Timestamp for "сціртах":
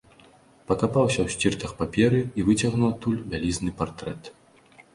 1.33-1.75